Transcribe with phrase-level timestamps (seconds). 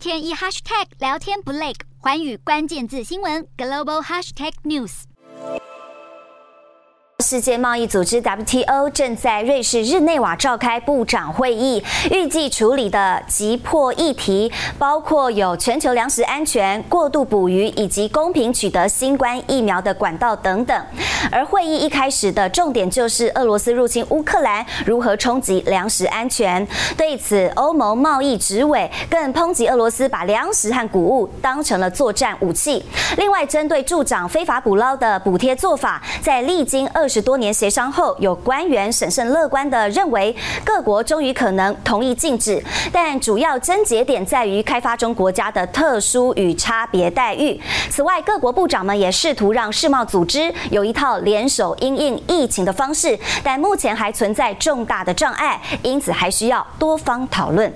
[0.00, 5.02] 天一 hashtag 聊天不累，寰宇关键字新闻 global hashtag news。
[7.22, 20.86] 世界贸易组织 WTO 正在瑞士日内瓦召开部长会议，预计处理的急迫议题包括有全球粮食安全、过度捕鱼以及公平取得新冠疫苗的管道等等。
[21.30, 26.66] 而会议一开始的重点就是俄罗斯入侵乌克兰如何冲击粮食安全。
[26.96, 32.84] 对此，欧盟贸易执委更抨击俄罗斯把粮食和谷物当成了作战武器。
[33.16, 40.34] 另外，针对助长非法捕捞的补贴做法，在历经二十多年协商后，有官员审慎乐观地认为，
[40.64, 42.62] 各国终于可能同意禁止，
[42.92, 47.60] 但主要症结点在于开发中国家的特殊与差别待遇。
[47.90, 57.72] 此外，各国部长们也试图让世贸组织有一套联手应应疫情的方式，但目前还存在重大的障碍，因此还需要多方讨论。